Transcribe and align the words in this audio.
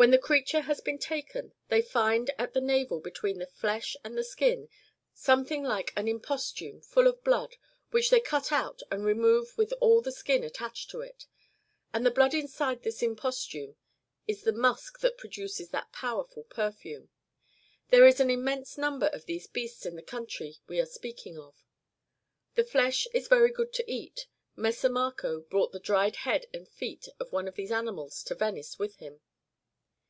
When 0.00 0.12
the 0.12 0.18
creature 0.18 0.62
has 0.62 0.80
been 0.80 0.98
taken, 0.98 1.52
they 1.68 1.82
find 1.82 2.30
at 2.38 2.54
the 2.54 2.60
navel 2.62 3.00
between 3.00 3.38
the 3.38 3.46
flesh 3.46 3.98
and 4.02 4.16
the 4.16 4.24
skin 4.24 4.70
something 5.12 5.62
like 5.62 5.92
an 5.94 6.08
impostume 6.08 6.80
full 6.80 7.06
of 7.06 7.22
blood, 7.22 7.56
which 7.90 8.08
they 8.08 8.18
cut 8.18 8.50
out 8.50 8.80
and 8.90 9.04
remove 9.04 9.58
with 9.58 9.74
all 9.78 10.00
the 10.00 10.10
skin 10.10 10.42
attached 10.42 10.88
to 10.92 11.02
it. 11.02 11.26
And 11.92 12.06
the 12.06 12.10
blood 12.10 12.32
inside 12.32 12.82
this 12.82 13.02
impostume 13.02 13.76
is 14.26 14.42
the 14.42 14.54
musk 14.54 15.00
that 15.00 15.18
produces 15.18 15.68
that 15.68 15.92
powerful 15.92 16.44
perfume. 16.44 17.10
There 17.90 18.06
is 18.06 18.20
an 18.20 18.30
immense 18.30 18.78
number 18.78 19.08
of 19.08 19.26
these 19.26 19.46
beasts 19.48 19.84
in 19.84 19.96
the 19.96 20.02
country 20.02 20.56
we 20.66 20.80
are 20.80 20.86
speaking 20.86 21.36
of. 21.38 21.62
[The 22.54 22.64
flesh 22.64 23.06
is 23.12 23.28
very 23.28 23.50
good 23.52 23.74
to 23.74 23.84
eat. 23.90 24.28
Messer 24.56 24.88
Marco 24.88 25.40
brought 25.40 25.72
the 25.72 25.78
dried 25.78 26.16
head 26.24 26.46
and 26.54 26.66
feet 26.66 27.06
of 27.18 27.32
one 27.32 27.46
of 27.46 27.56
these 27.56 27.70
animals 27.70 28.22
to 28.24 28.34
Venice 28.34 28.78
with 28.78 28.96
him." 28.96 29.20